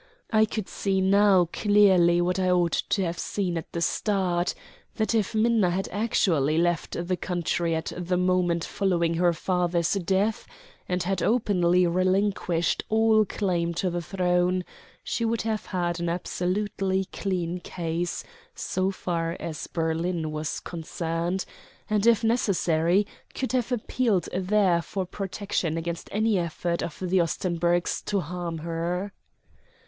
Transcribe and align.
I 0.31 0.45
could 0.45 0.67
see 0.67 0.99
now 0.99 1.47
clearly 1.53 2.21
what 2.21 2.39
I 2.39 2.49
ought 2.49 2.73
to 2.89 3.03
have 3.03 3.19
seen 3.19 3.55
at 3.55 3.71
the 3.71 3.81
start 3.81 4.55
that 4.95 5.13
if 5.13 5.35
Minna 5.35 5.69
had 5.69 5.87
actually 5.91 6.57
left 6.57 6.97
the 7.07 7.15
country 7.15 7.75
at 7.75 7.93
the 7.95 8.17
moment 8.17 8.63
following 8.65 9.13
her 9.13 9.31
father's 9.31 9.93
death, 9.93 10.47
and 10.89 11.03
had 11.03 11.21
openly 11.21 11.85
relinquished 11.85 12.83
all 12.89 13.25
claim 13.25 13.75
to 13.75 13.91
the 13.91 14.01
throne, 14.01 14.65
she 15.03 15.23
would 15.23 15.43
have 15.43 15.67
had 15.67 15.99
an 15.99 16.09
absolutely 16.09 17.05
clean 17.13 17.59
case 17.59 18.23
so 18.55 18.89
far 18.89 19.37
as 19.39 19.67
Berlin 19.67 20.31
was 20.31 20.59
concerned, 20.61 21.45
and, 21.87 22.07
if 22.07 22.23
necessary, 22.23 23.05
could 23.35 23.51
have 23.51 23.71
appealed 23.71 24.27
there 24.33 24.81
for 24.81 25.05
protection 25.05 25.77
against 25.77 26.09
any 26.11 26.39
efforts 26.39 26.81
of 26.81 26.99
the 27.11 27.19
Ostenburgs 27.21 28.01
to 28.05 28.21
harm 28.21 28.57
her. 28.65 29.13